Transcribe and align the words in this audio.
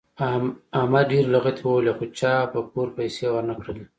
احمد 0.79 1.05
ډېرې 1.11 1.31
لغتې 1.35 1.61
ووهلې 1.63 1.93
خو 1.97 2.05
چا 2.19 2.33
پور 2.73 2.87
پیسې 2.97 3.25
ور 3.31 3.43
نه 3.49 3.55
کړلې. 3.59 3.83